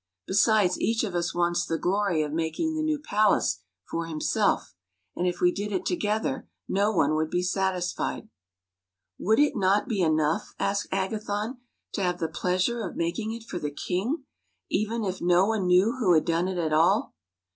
Besides, 0.25 0.79
each 0.81 1.03
of 1.03 1.13
us 1.13 1.35
wants 1.35 1.63
the 1.63 1.77
glory 1.77 2.23
of 2.23 2.31
making 2.33 2.73
the 2.75 2.81
new 2.81 2.97
palace 2.97 3.59
for 3.87 4.07
himself, 4.07 4.73
and 5.15 5.27
if 5.27 5.39
we 5.41 5.51
did 5.51 5.71
it 5.71 5.85
together 5.85 6.49
no 6.67 6.91
one 6.91 7.13
would 7.13 7.29
be 7.29 7.43
satisfied."" 7.43 8.27
Would 9.19 9.37
it 9.37 9.55
not 9.55 9.87
be 9.87 10.01
enough," 10.01 10.55
asked 10.57 10.87
Agathon," 10.91 11.59
to 11.93 12.01
have 12.01 12.17
the 12.17 12.27
pleasure 12.29 12.81
of 12.81 12.95
making 12.95 13.31
it 13.33 13.43
for 13.43 13.59
the 13.59 13.69
king, 13.69 14.23
even 14.71 15.03
if 15.03 15.21
no 15.21 15.45
one 15.45 15.67
knew 15.67 15.95
who 15.99 16.15
had 16.15 16.25
done 16.25 16.47
it 16.47 16.57
at 16.57 16.73
all? 16.73 17.13